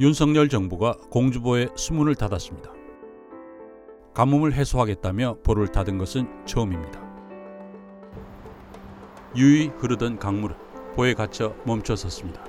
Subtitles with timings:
[0.00, 2.72] 윤석열 정부가 공주보의 수문을 닫았습니다.
[4.12, 7.00] 가뭄을 해소하겠다며 보를 닫은 것은 처음입니다.
[9.36, 10.56] 유유히 흐르던 강물은
[10.96, 12.44] 보에 갇혀 멈춰섰습니다.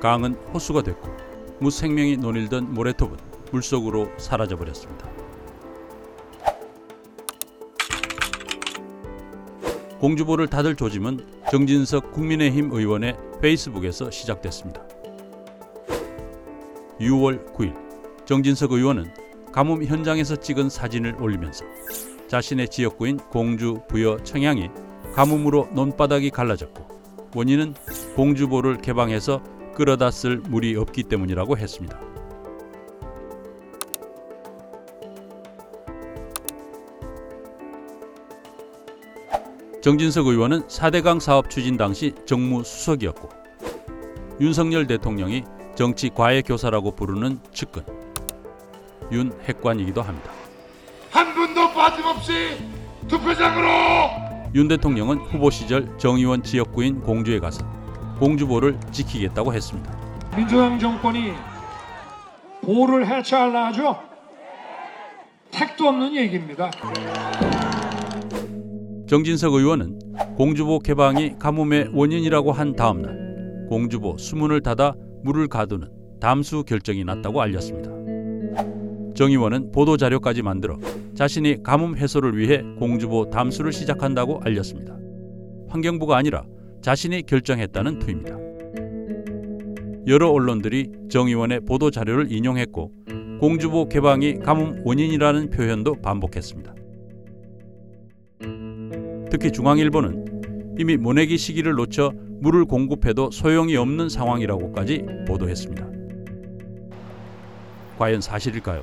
[0.00, 1.08] 강은 호수가 됐고
[1.60, 3.18] 무생명이 논일던 모래톱은
[3.52, 5.06] 물속으로 사라져 버렸습니다.
[10.00, 14.83] 공주보를 닫을 조짐은 정진석 국민의힘 의원의 페이스북에서 시작됐습니다.
[17.04, 17.74] 6월 9일
[18.24, 19.12] 정진석 의원은
[19.52, 21.64] 가뭄 현장에서 찍은 사진을 올리면서
[22.28, 24.70] 자신의 지역구인 공주 부여 청양이
[25.14, 26.88] 가뭄으로 논바닥이 갈라졌고
[27.34, 27.74] 원인은
[28.16, 29.42] 공주보를 개방해서
[29.74, 32.00] 끌어다 쓸 물이 없기 때문이라고 했습니다.
[39.82, 43.28] 정진석 의원은 4대강 사업 추진 당시 정무수석이었고
[44.40, 47.82] 윤석열 대통령이 정치 과외 교사라고 부르는 측근
[49.10, 50.30] 윤 핵관이기도 합니다.
[51.10, 52.32] 한 분도 빠짐없이
[53.08, 53.68] 투표장으로
[54.54, 57.66] 윤 대통령은 후보 시절 정의원 지역구인 공주에 가서
[58.20, 59.92] 공주보를 지키겠다고 했습니다.
[60.36, 61.32] 민주당 정권이
[62.62, 63.98] 보를 해체하려 하죠?
[65.50, 66.70] 택도 없는 얘기입니다.
[69.08, 69.98] 정진석 의원은
[70.36, 74.94] 공주보 개방이 가뭄의 원인이라고 한 다음 날 공주보 수문을 닫아
[75.24, 75.88] 물을 가두는
[76.20, 77.90] 담수 결정이 났다고 알렸습니다.
[79.14, 80.78] 정 의원은 보도 자료까지 만들어
[81.14, 84.96] 자신이 가뭄 해소를 위해 공주보 담수를 시작한다고 알렸습니다.
[85.68, 86.44] 환경부가 아니라
[86.82, 88.36] 자신이 결정했다는 투입니다.
[90.06, 92.92] 여러 언론들이 정 의원의 보도 자료를 인용했고
[93.40, 96.74] 공주보 개방이 가뭄 원인이라는 표현도 반복했습니다.
[99.30, 105.86] 특히 중앙일보는 이미 모내기 시기를 놓쳐 물을 공급해도 소용이 없는 상황이라고까지 보도했습니다.
[107.98, 108.82] 과연 사실일까요?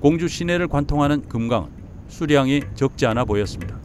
[0.00, 1.68] 공주 시내를 관통하는 금강은
[2.08, 3.76] 수량이 적지 않아 보였습니다.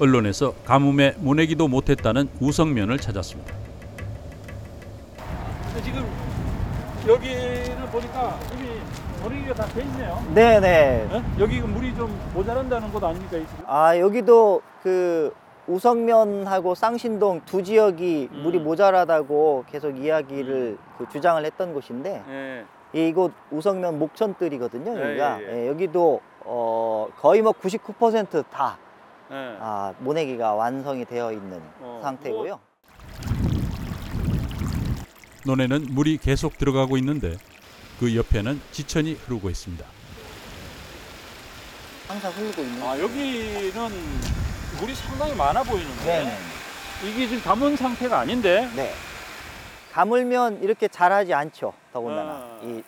[0.00, 3.54] 언론에서 가뭄에 모내기도 못했다는 우성면을 찾았습니다.
[5.84, 6.04] 지금
[7.06, 8.68] 여기를 보니까 이미
[9.22, 10.22] 모래기가 다 돼 있네요.
[10.34, 11.08] 네네.
[11.12, 11.22] 어?
[11.38, 13.64] 여기 물이 좀 모자란다는 곳 아닙니까 이 지금?
[13.66, 15.32] 아 여기도 그
[15.68, 18.42] 우성면하고 쌍신동 두 지역이 음.
[18.42, 22.64] 물이 모자라다고 계속 이야기를 그 주장을 했던 곳인데 예.
[22.92, 24.98] 이곳 우성면 목천뜰이거든요.
[24.98, 25.62] 예, 여기가 예, 예.
[25.64, 28.76] 예, 여기도 어, 거의 뭐 99%다
[29.30, 29.56] 예.
[29.60, 32.58] 아, 모내기가 완성이 되어 있는 어, 상태고요.
[35.46, 37.36] 논에는 물이 계속 들어가고 있는데
[38.02, 39.86] 그 옆에는 지천이 흐르고 있습니다.
[42.08, 42.82] 항상 흐르고 있는.
[42.82, 43.72] 아 여기는
[44.80, 46.36] 물이 상당히 많아 보이는데 네네.
[47.04, 48.68] 이게 지금 담은 상태가 아닌데.
[48.74, 48.92] 네.
[49.92, 51.72] 가물면 이렇게 자라지 않죠.
[51.92, 52.60] 더군다나 아.
[52.64, 52.82] 이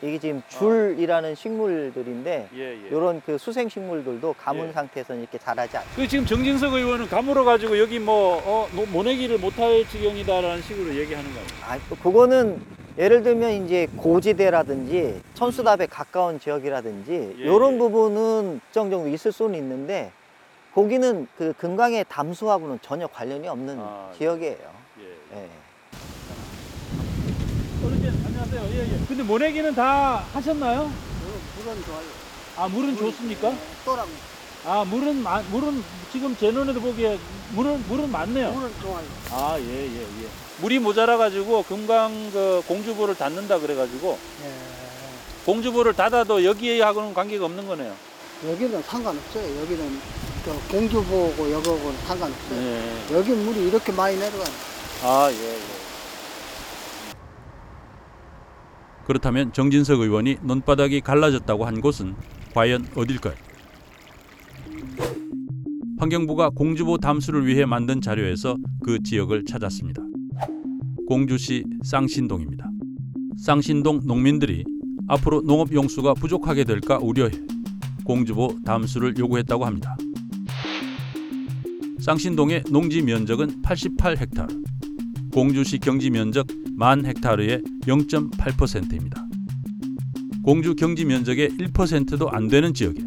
[0.00, 2.88] 이게 지금 줄이라는 식물들인데 예 예.
[2.88, 4.72] 이런 그 수생 식물들도 가물 예.
[4.72, 5.90] 상태에서는 이렇게 자라지 않죠.
[5.94, 11.30] 그 지금 정진석 의원은 가물어 가지고 여기 뭐 어, 모- 모내기를 못할 지경이다라는 식으로 얘기하는
[11.34, 11.46] 거예요.
[11.66, 17.78] 아, 그거는 예를 들면 이제 고지대라든지 천수답에 가까운 지역이라든지 예, 이런 예.
[17.78, 20.10] 부분은 특정 정도 있을 수는 있는데
[20.74, 24.56] 거기는 그 금강의 담수하고는 전혀 관련이 없는 아, 지역이에요.
[25.00, 25.36] 예.
[25.36, 25.48] 예.
[27.86, 28.62] 어르신 안녕하세요.
[28.72, 28.98] 예 예.
[29.06, 30.90] 근데 모내기는 다 하셨나요?
[31.58, 32.06] 물은 좋아요.
[32.56, 33.52] 아 물은 좋습니까?
[33.84, 34.08] 또랑
[34.66, 37.16] 아 물은 마, 물은 지금 제 눈에도 보기에
[37.54, 38.50] 물은 물은 많네요.
[38.50, 39.04] 물은 좋아요.
[39.30, 40.26] 아 예 예 예,
[40.60, 44.50] 물이 모자라 가지고 금강 그 공주보를 닫는다 그래 가지고 예.
[45.46, 47.94] 공주보를 닫아도 여기하고는 관계가 없는 거네요.
[48.46, 49.60] 여기는 상관없어요.
[49.62, 50.00] 여기는
[50.44, 52.60] 저 공주보고 여거하고는 상관없어요.
[52.60, 53.14] 예.
[53.14, 54.52] 여기 물이 이렇게 많이 내려가요.
[55.04, 55.58] 아 예 예.
[59.06, 62.14] 그렇다면 정진석 의원이 논바닥이 갈라졌다고 한 곳은
[62.52, 63.34] 과연 어딜까요?
[65.98, 70.02] 환경부가 공주보 담수를 위해 만든 자료에서 그 지역을 찾았습니다.
[71.08, 72.70] 공주시 쌍신동입니다.
[73.38, 74.62] 쌍신동 농민들이
[75.06, 77.30] 앞으로 농업 용수가 부족하게 될까 우려해
[78.04, 79.96] 공주보 담수를 요구했다고 합니다.
[82.00, 86.46] 쌍신동의 농지 면적은 88헥타르, 공주시 경지 면적
[86.76, 89.26] 만 헥타르의 0.8%입니다.
[90.42, 93.00] 공주 경지 면적의 1%도 안 되는 지역에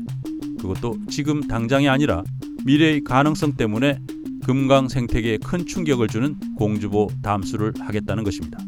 [0.59, 2.23] 그것도 지금 당장이 아니라
[2.65, 3.99] 미래의 가능성 때문에
[4.45, 8.59] 금강 생태계에 큰 충격을 주는 공주보 담수를 하겠다는 것입니다.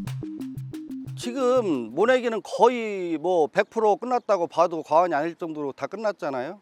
[1.17, 6.59] 지금 모내기는 거의 뭐 100% 끝났다고 봐도 과언이 아닐 정도로 다 끝났잖아요.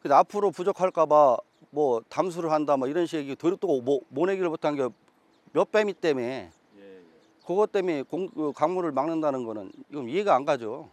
[0.00, 1.36] 근데 앞으로 부족할까봐
[1.70, 7.00] 뭐 담수를 한다 뭐 이런 식의 도로 또뭐 모내기를 못한 게몇 배미 때문에 예,
[7.46, 10.90] 그것 때문에 공, 그 강물을 막는다는 거는 이건 이해가 안 가죠.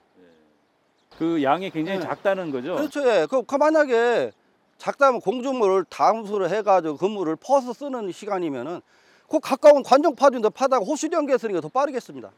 [1.18, 2.06] 그 양이 굉장히 네.
[2.06, 2.76] 작다는 거죠.
[2.76, 3.02] 그렇죠.
[3.10, 3.28] 예.
[3.30, 4.32] 그, 그 만약에
[4.80, 8.82] 작다면 공주물을 담수를 해가지고 그 물을 퍼서 쓰는 시간이면은
[9.30, 12.32] 그 가까운 관정 파도인데 파다가 호수리 연계했으니까 더 빠르겠습니다.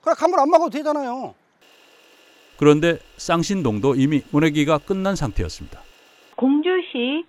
[0.00, 1.34] 그래 강물 안 막아도 되잖아요.
[2.58, 5.80] 그런데 쌍신동도 이미 모내기가 끝난 상태였습니다.
[6.36, 7.22] 공주시에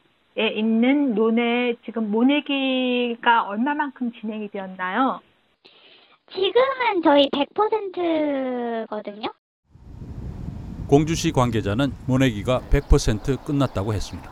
[0.56, 5.20] 있는 논에 지금 모내기가 얼마만큼 진행이 되었나요?
[6.32, 9.30] 지금은 저희 100%거든요.
[10.88, 14.32] 공주시 관계자는 모내기가 100% 끝났다고 했습니다.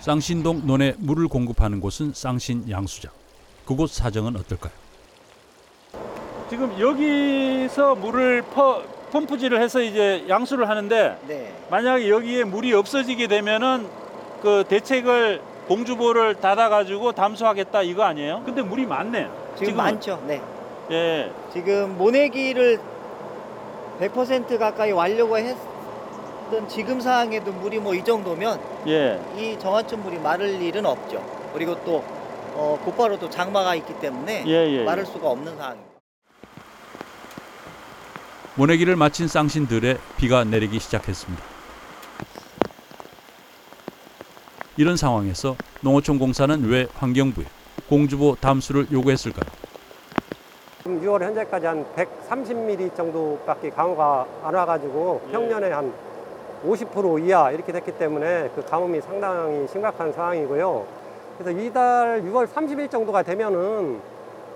[0.00, 3.10] 쌍신동 논에 물을 공급하는 곳은 쌍신 양수장.
[3.66, 4.72] 그곳 사정은 어떨까요?
[6.48, 11.54] 지금 여기서 물을 퍼, 펌프질을 해서 이제 양수를 하는데 네.
[11.70, 13.88] 만약에 여기에 물이 없어지게 되면은
[14.40, 18.42] 그 대책을 공주보를 닫아가지고 담수하겠다 이거 아니에요?
[18.46, 19.28] 근데 물이 많네.
[19.56, 19.76] 지금 지금은.
[19.76, 20.24] 많죠.
[20.26, 20.40] 네.
[20.92, 21.32] 예.
[21.52, 22.80] 지금 모내기를
[24.00, 29.20] 100% 가까이 완료가 했던 지금 상황에도 물이 뭐 이 정도면 예.
[29.36, 31.22] 이 정화천 물이 마를 일은 없죠.
[31.52, 32.04] 그리고 또
[32.54, 34.84] 어, 곧바로 또 장마가 있기 때문에 예, 예.
[34.84, 35.88] 마를 수가 없는 상황입니다.
[38.54, 41.42] 모내기를 마친 쌍신들의 비가 내리기 시작했습니다.
[44.76, 47.44] 이런 상황에서 농어촌 공사는 왜 환경부에
[47.88, 49.67] 공주보 담수를 요구했을까요?
[50.88, 55.32] 지금 6월 현재까지 한 130mm 정도밖에 강우가 안 와가지고 예.
[55.32, 55.92] 평년에 한
[56.66, 60.86] 50% 이하 이렇게 됐기 때문에 그 가뭄이 상당히 심각한 상황이고요.
[61.36, 64.00] 그래서 이달 6월 30일 정도가 되면은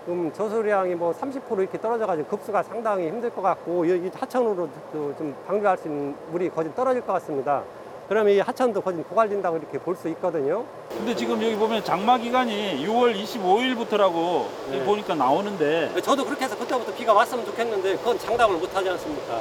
[0.07, 5.35] 좀 저수량이 뭐 30% 이렇게 떨어져가지고 급수가 상당히 힘들 것 같고 이- 이 하천으로 또좀
[5.47, 7.63] 방류할 수 있는 물이 거의 떨어질 것 같습니다.
[8.13, 10.67] 그러면 이 하천도 거의 고갈된다고 이렇게 볼 수 있거든요.
[10.91, 14.85] 근데 지금 여기 보면 장마 기간이 6월 25일부터라고 네.
[14.85, 19.41] 보니까 나오는데 저도 그렇게 해서 그때부터 비가 왔으면 좋겠는데 그건 장담을 못 하지 않습니까?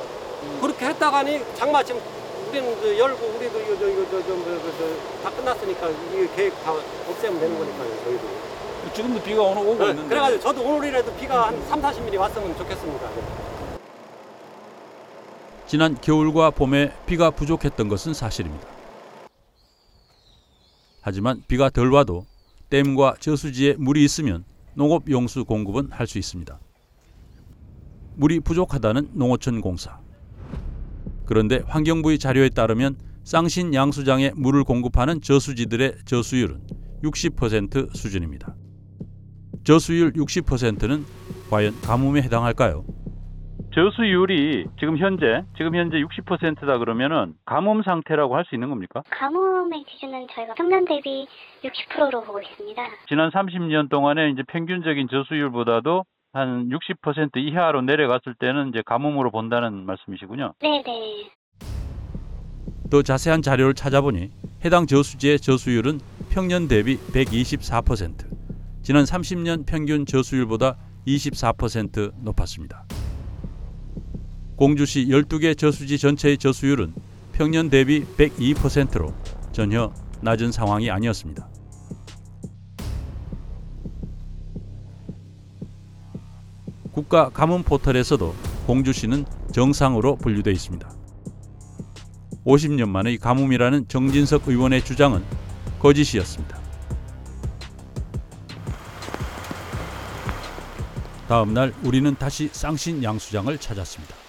[0.62, 2.00] 그렇게 했다가니 장마 지금
[2.47, 6.71] 우리는 그 열고 우리도 이거 저 이거 저저다 끝났으니까 이 계획 다
[7.09, 8.23] 없애면 되는 거니까요, 저희도.
[8.94, 13.06] 지금도 비가 오늘 오고 네, 있는데 그래가지고 저도 오늘이라도 비가 한 3, 40mm 왔으면 좋겠습니다.
[15.71, 18.68] 지난 겨울과 봄에 비가 부족했던 것은 사실입니다.
[21.00, 22.25] 하지만 비가 덜 와도
[22.69, 26.59] 댐과 저수지에 물이 있으면 농업 용수 공급은 할 수 있습니다.
[28.18, 30.01] 물이 부족하다는 농어촌 공사.
[31.25, 36.68] 그런데 환경부의 자료에 따르면 쌍신 양수장에 물을 공급하는 저수지들의 저수율은
[37.01, 38.57] 60% 수준입니다.
[39.63, 41.06] 저수율 60%는
[41.50, 42.83] 과연 가뭄에 해당할까요?
[43.73, 49.01] 저수율이 지금 현재 지금 현재 60%다 그러면은 가뭄 상태라고 할 수 있는 겁니까?
[49.09, 51.25] 가뭄의 기준은 저희가 평년 대비
[51.63, 52.81] 60%로 보고 있습니다.
[53.07, 56.03] 지난 30년 동안에 이제 평균적인 저수율보다도
[56.33, 60.53] 한 60% 이하로 내려갔을 때는 이제 가뭄으로 본다는 말씀이시군요.
[60.59, 61.29] 네네.
[62.89, 64.31] 더 자세한 자료를 찾아보니
[64.65, 68.25] 해당 저수지의 저수율은 평년 대비 124%,
[68.81, 70.75] 지난 30년 평균 저수율보다
[71.07, 72.83] 24% 높았습니다.
[74.62, 76.94] 공주시 12개 저수지 전체의 저수율은
[77.34, 79.12] 평년 대비 102%로
[79.52, 81.50] 전혀 낮은 상황이 아니었습니다.
[86.92, 88.35] 국가 가뭄 포털에서도
[88.68, 90.92] 공주시는 정상으로 분류되어 있습니다.
[92.45, 95.24] 50년 만의 가뭄이라는 정진석 의원의 주장은
[95.80, 96.62] 거짓이었습니다.
[101.28, 104.20] 다음 날 우리는 다시 쌍신 양수장을 찾았습니다.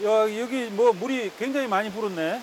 [0.00, 2.40] 야, 여기 뭐 물이 굉장히 많이 불었네.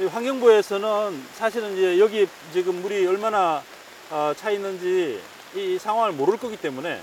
[0.00, 3.62] 이 환경부에서는 사실은 이제 여기 지금 물이 얼마나
[4.10, 5.22] 어, 차 있는지
[5.54, 7.00] 이 상황을 모를 거기 때문에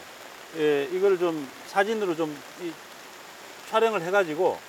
[0.58, 2.72] 예, 이걸 좀 사진으로 좀 이,
[3.70, 4.60] 촬영을 해가지고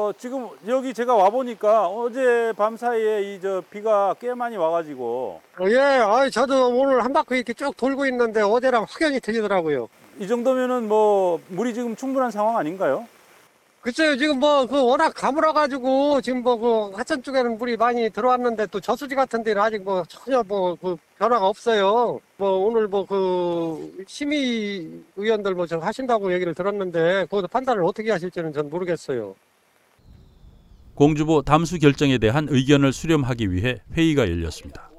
[0.00, 5.40] 어 지금 여기 제가 와 보니까 어제 밤 사이에 이 저 비가 꽤 많이 와가지고
[5.68, 9.88] 예, 아, 저도 오늘 한 바퀴 이렇게 쭉 돌고 있는데 어제랑 확연히 틀리더라고요.
[10.18, 13.06] 이 정도면은 뭐 물이 지금 충분한 상황 아닌가요?
[13.82, 18.78] 글쎄요, 지금 뭐, 그, 워낙 가물어가지고, 지금 뭐, 그, 하천 쪽에는 물이 많이 들어왔는데, 또
[18.78, 22.20] 저수지 같은 데는 아직 뭐, 전혀 뭐, 그, 변화가 없어요.
[22.36, 28.52] 뭐, 오늘 뭐, 그, 심의 의원들 뭐, 저 하신다고 얘기를 들었는데, 그것도 판단을 어떻게 하실지는
[28.52, 29.34] 전 모르겠어요.
[31.04, 34.90] 공주보 담수 결정에 대한 의견을 수렴하기 위해 회의가 열렸습니다.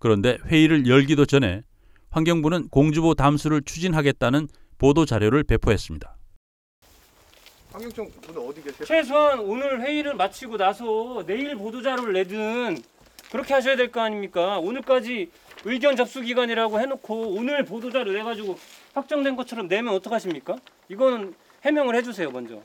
[0.00, 1.62] 그런데 회의를 열기도 전에
[2.10, 6.16] 환경부는 공주보 담수를 추진하겠다는 보도 자료를 배포했습니다.
[7.70, 8.84] 황경청 분은 어디 계세요?
[8.84, 12.82] 최소한 오늘 회의를 마치고 나서 내일 보도 자료를 내든
[13.30, 14.58] 그렇게 하셔야 될 거 아닙니까?
[14.58, 15.30] 오늘까지
[15.66, 18.58] 의견 접수 기간이라고 해놓고 오늘 보도 자료 내가지고
[18.94, 20.56] 확정된 것처럼 내면 어떡하십니까?
[20.88, 21.32] 이거는
[21.64, 22.60] 해명을 해주세요 먼저.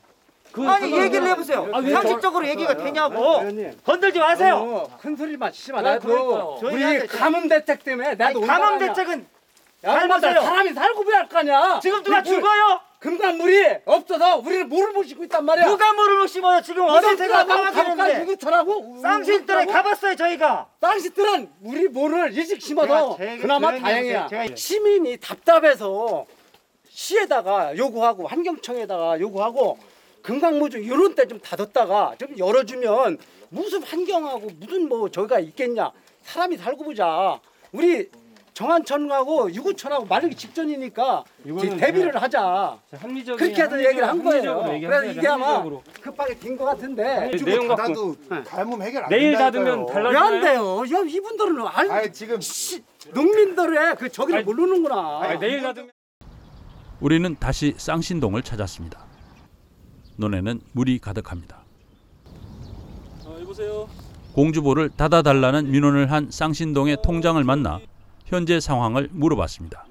[0.54, 1.68] 그 아니 그거는- 얘기를 해보세요.
[1.72, 3.42] 아, 왜 상식적으로 얘기가 되냐고.
[3.84, 4.88] 건들지 마세요.
[5.00, 6.58] 큰 소리 마시지 아, 그러니까요.
[6.62, 9.26] 우리 저희한테 감염 대책 때문에 나도 아니, 감염 대책은
[9.82, 10.40] 보세요.
[10.40, 11.80] 사람이 살고 왜할거 아니야?
[11.82, 12.80] 지금 누가 물- 죽어요?
[13.00, 15.66] 금강물이 없어서 우리는 물을 못 씻고 있단 말이야.
[15.66, 16.62] 누가 물을 심어요?
[16.62, 18.98] 지금 어제 제가 강화되는데 누구처라고?
[19.02, 20.68] 쌍신들에 가봤어요 저희가.
[20.80, 24.28] 쌍시들은 우리 물을 일찍 심어서 제가 제- 그나마 조용히 다행이야.
[24.28, 26.24] 제가- 시민이 답답해서
[26.88, 29.78] 시에다가 요구하고 환경청에다가 요구하고
[30.24, 33.18] 금강무주 이런 때 좀 닫았다가 좀 열어주면
[33.50, 35.90] 무슨 환경하고 무슨 뭐 저희가 있겠냐
[36.22, 37.38] 사람이 살고 보자
[37.72, 38.10] 우리
[38.54, 45.26] 정한천하고 유구천하고 마르기 직전이니까 이거는 대비를 하자 합리적인 그렇게 해서 얘기를 한 거예요 그래서 이게
[45.28, 45.82] 아마 합리적으로.
[46.00, 47.82] 급하게 된 것 같은데 네, 내용 갖고
[48.28, 49.32] 닫아도 가뭄 해결 안 내일.
[49.36, 50.82] 닫으면 달라- 왜안 돼요?
[50.82, 52.38] 야 이분들은 알 아니 지금
[53.12, 55.20] 농민들의 그 저기를 아니, 모르는구나.
[55.22, 55.90] 아니, 내일 닫으면
[57.00, 59.03] 우리는 다시 쌍신동을 찾았습니다.
[60.16, 61.58] 논에는 물이 가득합니다.
[63.24, 63.88] 어, 여보세요.
[64.32, 67.80] 공주보를 닫아달라는 민원을 한 쌍신동의 통장을 만나
[68.24, 69.86] 현재 상황을 물어봤습니다.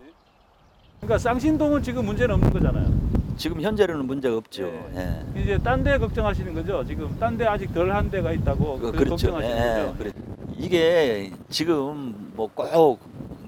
[1.00, 3.14] 그러니까 쌍신동은 지금 문제는 없는 거잖아요.
[3.38, 4.64] 지금 현재로는 문제가 없죠.
[4.94, 5.24] 네.
[5.36, 5.42] 예.
[5.42, 6.84] 이제 딴 데 걱정하시는 거죠.
[6.86, 9.32] 지금 딴 데 아직 덜 한 데가 있다고 그, 그 그렇죠.
[9.32, 9.96] 걱정하시는 예, 거죠.
[9.98, 10.12] 그래.
[10.58, 13.00] 이게 지금 뭐 꼭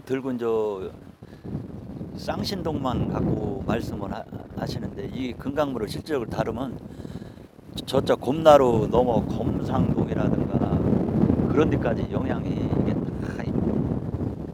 [0.05, 0.89] 들고 저
[2.17, 4.23] 쌍신동만 갖고 말씀을 하,
[4.57, 6.79] 하시는데 이 금강물을 실질적으로 다루면
[7.85, 10.77] 저쪽 곰나루 넘어 검상동이라든가
[11.49, 13.43] 그런 데까지 영향이 이게 다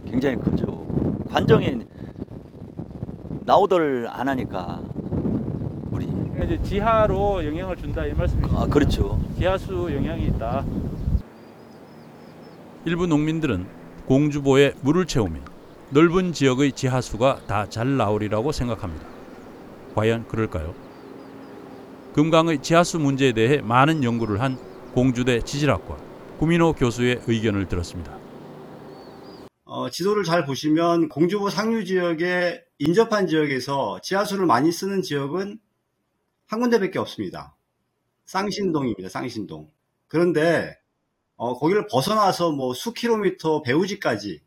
[0.06, 0.86] 굉장히 크죠.
[1.30, 1.86] 관정이
[3.46, 4.82] 나오들 안 하니까
[5.92, 8.58] 우리 그러니까 이제 지하로 영향을 준다 이 말씀이시죠.
[8.58, 9.20] 아 그렇죠.
[9.38, 10.66] 지하수 영향이 있다.
[12.86, 13.66] 일부 농민들은
[14.08, 15.51] 공주보에 물을 채우면
[15.92, 19.06] 넓은 지역의 지하수가 다 잘 나오리라고 생각합니다.
[19.96, 20.74] 과연 그럴까요?
[22.14, 24.58] 금강의 지하수 문제에 대해 많은 연구를 한
[24.94, 25.98] 공주대 지질학과
[26.40, 28.18] 구민호 교수의 의견을 들었습니다.
[29.66, 35.60] 어, 지도를 잘 보시면 공주보 상류 지역에 인접한 지역에서 지하수를 많이 쓰는 지역은
[36.48, 37.56] 한 군데밖에 없습니다.
[38.26, 39.08] 쌍신동입니다.
[39.10, 39.70] 쌍신동.
[40.08, 40.78] 그런데
[41.38, 44.42] 어, 거기를 벗어나서 뭐 수 킬로미터 배우지까지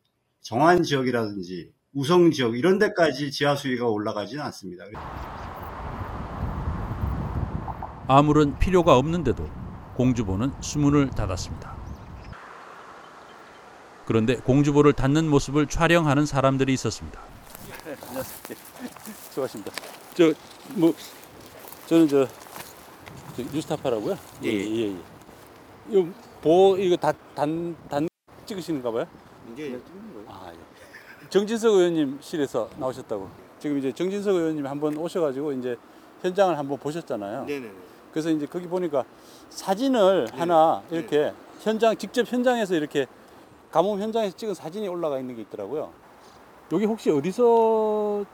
[0.44, 4.84] 정안 지역이라든지 우성 지역 이런 데까지 지하 수위가 올라가지는 않습니다.
[8.06, 9.48] 아무런 필요가 없는데도
[9.96, 11.74] 공주보는 수문을 닫았습니다.
[14.04, 17.20] 그런데 공주보를 닫는 모습을 촬영하는 사람들이 있었습니다.
[17.86, 18.58] 네, 안녕하세요.
[19.30, 19.72] 수고하십니다.
[20.14, 20.32] 저
[20.76, 20.94] 뭐
[21.86, 22.26] 저는 저,
[23.36, 24.18] 저 뉴스타파라고요.
[24.44, 24.58] 예, 예.
[24.58, 24.96] 예, 예.
[25.88, 26.06] 이거
[26.42, 28.08] 보 이거 다 단 단
[28.46, 29.06] 찍으시는가 봐요?
[29.52, 30.26] 이게 거예요.
[30.28, 30.58] 아, 예.
[31.30, 33.28] 정진석 의원님 실에서 나오셨다고.
[33.58, 35.76] 지금 이제 정진석 의원님 한번 오셔가지고 이제
[36.22, 37.44] 현장을 한번 보셨잖아요.
[37.44, 37.72] 네네네.
[38.12, 39.04] 그래서 이제 거기 보니까
[39.48, 43.06] 사진을 하나 이렇게 현장 직접 현장에서 이렇게
[43.70, 45.90] 가뭄 현장에서 찍은 사진이 올라가 있는 게 있더라고요.
[46.72, 48.24] 여기 혹시 어디서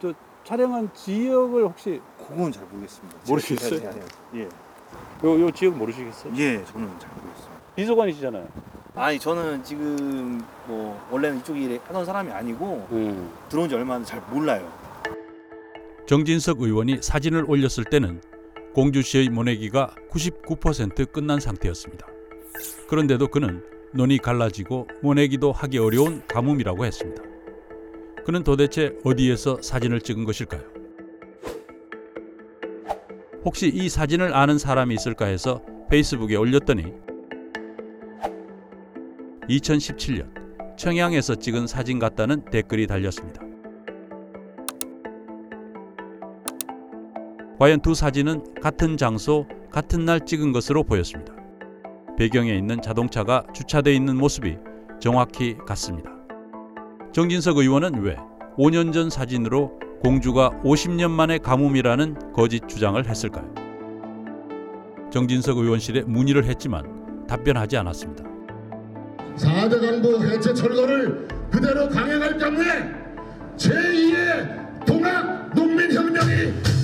[0.00, 3.18] 저 촬영한 지역을 혹시 그건 잘 모르겠습니다.
[3.26, 3.80] 모르시겠어요?
[3.80, 4.48] 네, 네, 네.
[5.24, 6.32] 요, 요 지역 모르시겠어요?
[6.36, 7.60] 예, 저는 잘 모르겠습니다.
[7.74, 8.48] 비서관이시잖아요.
[8.96, 13.30] 아니 저는 지금 뭐 원래는 이쪽 일에 하던 사람이 아니고 음.
[13.50, 14.72] 들어온 지 얼마 잘 몰라요.
[16.06, 18.22] 정진석 의원이 사진을 올렸을 때는
[18.74, 22.06] 공주시의 모내기가 99% 끝난 상태였습니다.
[22.88, 23.62] 그런데도 그는
[23.92, 27.22] 논이 갈라지고 모내기도 하기 어려운 가뭄이라고 했습니다.
[28.24, 30.62] 그는 도대체 어디에서 사진을 찍은 것일까요?
[33.44, 37.05] 혹시 이 사진을 아는 사람이 있을까 해서 페이스북에 올렸더니
[39.48, 40.28] 2017년
[40.76, 43.42] 청양에서 찍은 사진 같다는 댓글이 달렸습니다.
[47.58, 51.34] 과연 두 사진은 같은 장소, 같은 날 찍은 것으로 보였습니다.
[52.18, 54.58] 배경에 있는 자동차가 주차되어 있는 모습이
[55.00, 56.10] 정확히 같습니다.
[57.12, 58.16] 정진석 의원은 왜
[58.58, 63.54] 5년 전 사진으로 공주가 50년 만에 가뭄이라는 거짓 주장을 했을까요?
[65.10, 68.25] 정진석 의원실에 문의를 했지만 답변하지 않았습니다.
[69.36, 72.66] 4대 강보 해체 철거를 그대로 강행할 경우에
[73.56, 76.32] 제2의 동학 농민혁명이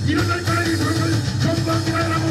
[0.07, 2.23] 일어날 거라는 것을 전부합니다라고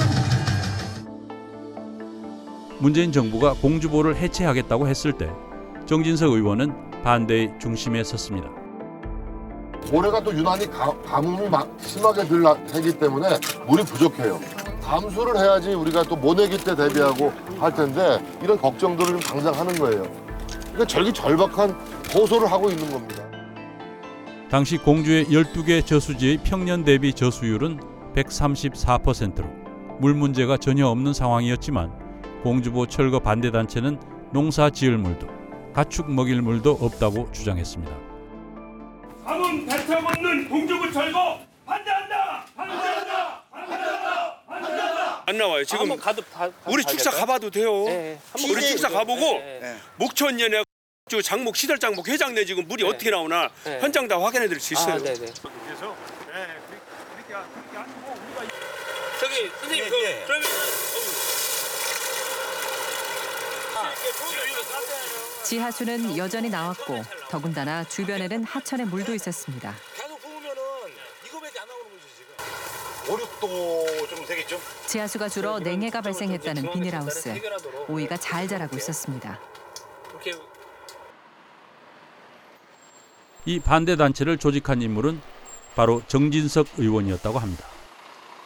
[2.81, 5.31] 문재인 정부가 공주보를 해체하겠다고 했을 때
[5.87, 8.49] 정진석 의원은 반대의 중심에 섰습니다.
[9.93, 13.29] 올해가 또 유난히 가, 가뭄이 막 심하게 들 해기 때문에
[13.67, 14.41] 물이 부족해요.
[14.83, 20.03] 감수를 해야지 우리가 또 모내기 때 대비하고 할 텐데 이런 걱정들을 좀 당장 하는 거예요.
[20.73, 21.71] 그러니까 절기절박한
[22.15, 23.23] 호소를 하고 있는 겁니다.
[24.51, 27.81] 당시 공주의 12개 저수지의 평년 대비 저수율은
[28.15, 29.47] 134%로
[29.99, 31.91] 물 문제가 전혀 없는 상황이었지만
[32.43, 33.99] 공주보 철거 반대 단체는
[34.33, 35.27] 농사 지을 물도
[35.73, 37.93] 가축 먹일 물도 없다고 주장했습니다.
[39.25, 41.39] 가문 배척 없는 공주부 철거!
[41.65, 42.45] 반대한다!
[42.57, 43.12] 반대한다!
[45.27, 45.65] 안 나와요.
[45.65, 47.85] 지금 한번 가도 다, 우리 축사 가봐도 돼요.
[47.85, 50.63] 네, 한번 우리 축사 가보고 네, 목천년에
[51.11, 53.79] 저 장목 시설 장목 회장 내 지금 물이 어떻게 나오나 네.
[53.81, 54.95] 현장 다 확인해 드릴 수 있어요.
[54.95, 55.15] 아, 네 네.
[55.15, 56.83] 그래서 네, 그렇게
[57.15, 58.49] 그렇게 하시고 우리가
[59.21, 60.43] 저기 선생님 그, 그러면
[65.45, 69.75] 지하수는 여전히 나왔고 더군다나 주변에는 하천의 물도 있었습니다.
[73.09, 74.61] 오륙도 좀 되겠죠?
[74.87, 77.35] 지하수가 줄어 냉해가 발생했다는 비닐하우스.
[77.89, 79.41] 오이가 잘 자라고 있었습니다.
[83.45, 85.21] 이 반대 단체를 조직한 인물은
[85.75, 87.67] 바로 정진석 의원이었다고 합니다.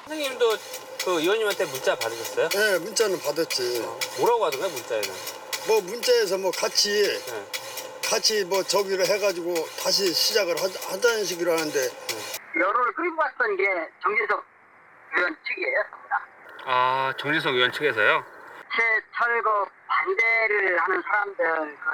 [0.07, 0.57] 선생님도
[1.05, 2.49] 그 의원님한테 문자 받으셨어요?
[2.49, 3.85] 네, 문자는 받았지.
[4.19, 5.09] 뭐라고 하던가요 문자에는?
[5.67, 7.21] 뭐 문자에서 뭐 같이
[8.05, 11.91] 같이 뭐 저기를 해가지고 다시 시작을 하, 하자는 식으로 하는데
[12.59, 13.65] 여론을 끌고 갔던 게
[14.03, 14.45] 정진석
[15.17, 16.21] 의원 측이었습니다.
[16.65, 18.25] 아 정진석 의원 측에서요?
[18.77, 18.83] 새
[19.17, 21.91] 철거 반대를 하는 사람들 그,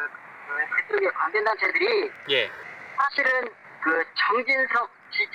[0.49, 2.51] 그 그쪽의 관계단체들이 예.
[2.97, 3.49] 사실은
[3.83, 5.33] 그 정진석 지지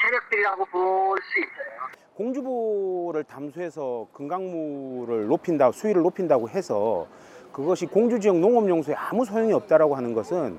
[0.00, 1.88] 세력들이라고 볼 수 있어요.
[2.14, 7.06] 공주보를 담수해서 금강물을 높인다, 수위를 높인다고 해서
[7.52, 10.58] 그것이 공주 지역 농업용수에 아무 소용이 없다라고 하는 것은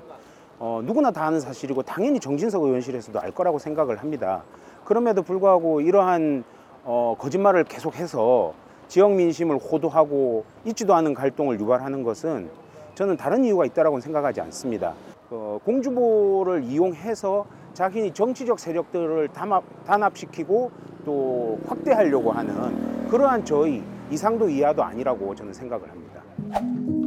[0.62, 4.42] 어, 누구나 다 아는 사실이고 당연히 정진석 의원실에서도 알 거라고 생각을 합니다.
[4.84, 6.44] 그럼에도 불구하고 이러한
[6.84, 8.52] 어, 거짓말을 계속해서
[8.86, 12.50] 지역 민심을 호도하고 있지도 않은 갈등을 유발하는 것은
[12.94, 14.92] 저는 다른 이유가 있다라고 생각하지 않습니다.
[15.30, 20.70] 어, 공주보를 이용해서 자신이 정치적 세력들을 담합, 단합시키고
[21.06, 26.99] 또 확대하려고 하는 그러한 저희 이상도 이하도 아니라고 저는 생각을 합니다.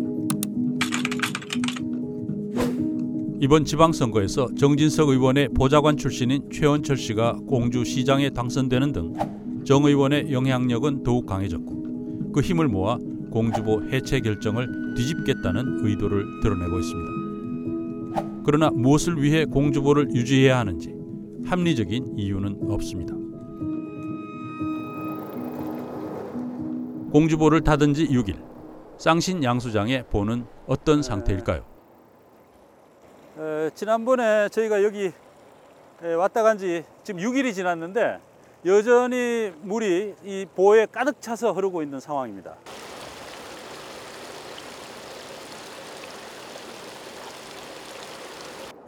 [3.43, 11.25] 이번 지방선거에서 정진석 의원의 보좌관 출신인 최원철 씨가 공주시장에 당선되는 등 정 의원의 영향력은 더욱
[11.25, 12.97] 강해졌고 그 힘을 모아
[13.31, 18.43] 공주보 해체 결정을 뒤집겠다는 의도를 드러내고 있습니다.
[18.45, 20.93] 그러나 무엇을 위해 공주보를 유지해야 하는지
[21.45, 23.13] 합리적인 이유는 없습니다.
[27.11, 28.35] 공주보를 닫은 지 6일
[28.97, 31.72] 쌍신 양수장의 보는 어떤 상태일까요?
[33.35, 35.11] 어, 지난번에 저희가 여기
[36.03, 38.19] 에, 왔다 간 지 지금 6일이 지났는데
[38.65, 42.55] 여전히 물이 이 보에 가득 차서 흐르고 있는 상황입니다.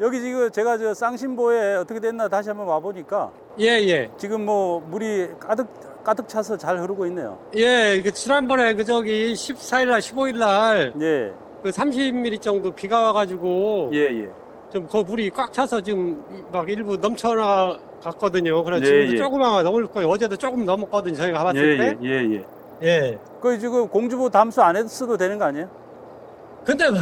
[0.01, 4.10] 여기 지금 제가 저 쌍신보에 어떻게 됐나 다시 한번 와 보니까 예, 예.
[4.17, 5.67] 지금 뭐 물이 가득
[6.03, 7.39] 가득 차서 잘 흐르고 있네요.
[7.55, 11.34] 예, 그 지난번에 그 저기 14일 날, 15일 날, 예,
[11.65, 14.30] 그 30mm 정도 비가 와가지고, 예, 예.
[14.71, 18.63] 좀 그 물이 꽉 차서 지금 막 일부 넘쳐나 갔거든요.
[18.63, 19.17] 그래서 예, 지금도 예.
[19.17, 20.08] 조금만 넘을 거예요.
[20.10, 21.15] 어제도 조금 넘었거든요.
[21.15, 21.97] 저희가 가봤을 때.
[22.04, 22.45] 예, 예, 예.
[22.84, 23.17] 예.
[23.41, 25.67] 그 지금 공주보 담수 안 했어도 되는 거 아니에요?
[26.63, 26.99] 근데 뭐,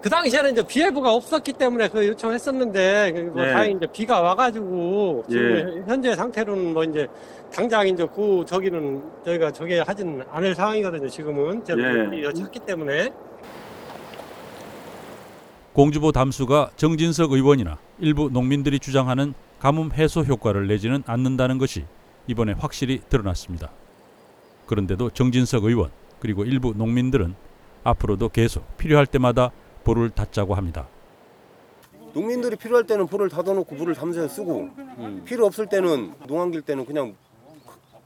[0.00, 3.52] 그 당시에는 이제 비예보가 없었기 때문에 그 요청했었는데, 그뭐 예.
[3.52, 5.90] 다행히 이제 비가 와가지고, 지금 예.
[5.90, 7.06] 현재 상태로는 뭐 이제,
[7.52, 11.62] 당장 이제 그 저기는 저희가 저게 하진 않을 상황이거든요, 지금은.
[11.62, 12.02] 제가 예.
[12.04, 13.12] 물이 찼기 때문에.
[15.72, 21.86] 공주보 담수가 정진석 의원이나 일부 농민들이 주장하는 가뭄 해소 효과를 내지는 않는다는 것이
[22.26, 23.70] 이번에 확실히 드러났습니다.
[24.66, 27.34] 그런데도 정진석 의원 그리고 일부 농민들은
[27.84, 29.50] 앞으로도 계속 필요할 때마다
[29.82, 30.88] 볼을 닫자고 합니다.
[32.12, 34.68] 농민들이 필요할 때는 볼을 닫아놓고 물을 담수해 쓰고
[35.24, 37.14] 필요 없을 때는 농한길 때는 그냥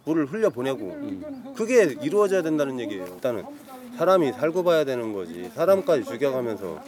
[0.05, 3.07] 물을 흘려 보내고 그게 이루어져야 된다는 얘기예요.
[3.07, 3.45] 일단은
[3.99, 6.81] 사람이 살고 봐야 되는 거지 사람까지 죽여가면서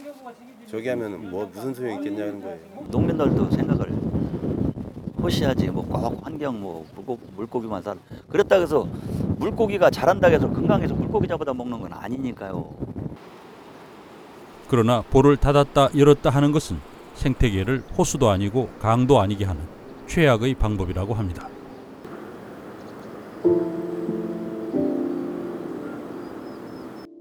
[0.69, 2.59] 저기 하면은 뭐 무슨 소용이 있겠냐는 거예요.
[2.89, 3.89] 농민들도 생각을
[5.21, 7.97] 호시하지 뭐꼭 환경 뭐 물고, 물고기만 살
[8.29, 8.87] 그랬다 해서
[9.39, 12.71] 물고기가 자란다 해서 건강해서 물고기 잡아다 먹는 건 아니니까요.
[14.69, 16.79] 그러나 볼을 닫았다 열었다 하는 것은
[17.15, 19.63] 생태계를 호수도 아니고 강도 아니게 하는
[20.07, 21.48] 최악의 방법이라고 합니다.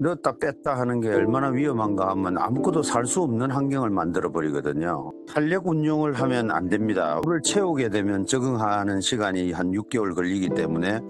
[0.00, 5.12] 넣었다 뺐다 하는 게 얼마나 위험한가 하면 아무것도 살 수 없는 환경을 만들어 버리거든요.
[5.32, 7.20] 탄력 운용을 하면 안 됩니다.
[7.24, 11.00] 물을 채우게 되면 적응하는 시간이 한 6개월 걸리기 때문에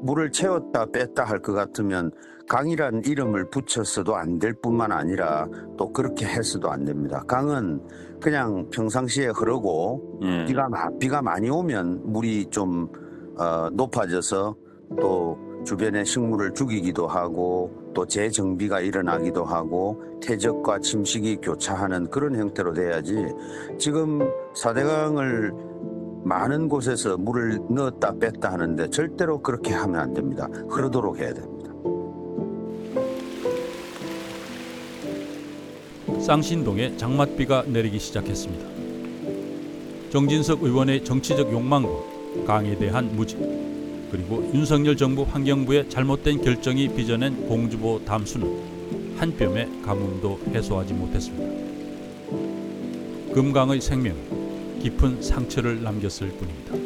[0.00, 2.10] 물을 채웠다 뺐다 할 것 같으면
[2.48, 7.22] 강이란 이름을 붙였어도 안 될 뿐만 아니라 또 그렇게 했어도 안 됩니다.
[7.26, 7.80] 강은
[8.20, 12.88] 그냥 평상시에 흐르고 비가, 마- 비가 많이 오면 물이 좀
[13.38, 14.54] 어, 높아져서
[15.00, 23.16] 또 주변의 식물을 죽이기도 하고 또 재정비가 일어나기도 하고 퇴적과 침식이 교차하는 그런 형태로 돼야지
[23.78, 24.20] 지금
[24.54, 25.54] 사대강을
[26.22, 30.46] 많은 곳에서 물을 넣었다 뺐다 하는데 절대로 그렇게 하면 안 됩니다.
[30.68, 31.72] 흐르도록 해야 됩니다.
[36.20, 38.66] 쌍신동에 장맛비가 내리기 시작했습니다.
[40.10, 41.88] 정진석 의원의 정치적 욕망과
[42.46, 43.36] 강에 대한 무지
[44.16, 51.44] 그리고 윤석열 정부 환경부의 잘못된 결정이 빚어낸 공주보 담수는 한 뼘의 가뭄도 해소하지 못했습니다.
[53.34, 54.16] 금강의 생명
[54.80, 56.85] 깊은 상처를 남겼을 뿐입니다.